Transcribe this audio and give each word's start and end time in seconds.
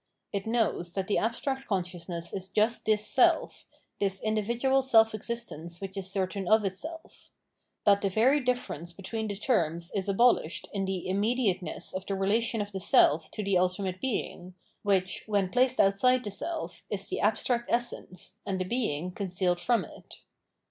It 0.33 0.47
knows 0.47 0.93
that 0.93 1.05
the 1.05 1.19
abstract 1.19 1.67
consciousness 1.67 2.33
is 2.33 2.49
just 2.49 2.85
this 2.85 3.05
self, 3.05 3.67
this 3.99 4.19
individual 4.19 4.81
self 4.81 5.13
existence 5.13 5.79
which 5.79 5.95
is 5.95 6.09
certain 6.09 6.47
of 6.47 6.65
itself: 6.65 7.29
that 7.83 8.01
the 8.01 8.09
very 8.09 8.39
difference 8.39 8.93
between 8.93 9.27
the 9.27 9.35
terms 9.35 9.91
is 9.93 10.09
abolished 10.09 10.67
in 10.73 10.85
the 10.85 11.05
imm^iateness 11.07 11.93
of 11.93 12.07
the 12.07 12.15
relation 12.15 12.63
of 12.63 12.71
the 12.71 12.79
self 12.79 13.29
to 13.29 13.43
the 13.43 13.59
ultimate 13.59 14.01
Being, 14.01 14.55
which, 14.81 15.25
when 15.27 15.49
placed 15.51 15.79
outside 15.79 16.23
the 16.23 16.31
self, 16.31 16.83
is 16.89 17.05
the 17.07 17.19
abstract 17.19 17.67
essence, 17.69 18.37
and 18.43 18.59
a 18.59 18.65
Being 18.65 19.11
concealed 19.11 19.59
from 19.59 19.85
it. 19.85 20.15